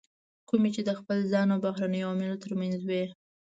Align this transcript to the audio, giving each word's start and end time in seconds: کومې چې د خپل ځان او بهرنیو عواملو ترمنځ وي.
کومې 0.49 0.69
چې 0.75 0.81
د 0.85 0.89
خپل 0.99 1.17
ځان 1.31 1.47
او 1.53 1.59
بهرنیو 1.65 2.05
عواملو 2.09 2.41
ترمنځ 2.43 2.79
وي. 2.89 3.03